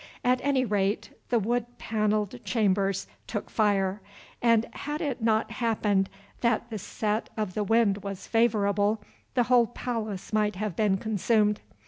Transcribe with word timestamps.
At 0.23 0.41
any 0.43 0.65
rate, 0.65 1.11
the 1.29 1.37
wood 1.37 1.67
panelled 1.77 2.43
chambers 2.43 3.05
took 3.27 3.51
fire, 3.51 4.01
and 4.41 4.65
had 4.73 4.99
it 4.99 5.21
not 5.21 5.51
happened 5.51 6.09
that 6.39 6.71
the 6.71 6.79
set 6.79 7.29
of 7.37 7.53
the 7.53 7.63
wind 7.63 7.99
was 7.99 8.25
favourable, 8.25 9.03
the 9.35 9.43
whole 9.43 9.67
palace 9.67 10.33
might 10.33 10.55
have 10.55 10.75
been 10.75 10.97
consumed. 10.97 11.61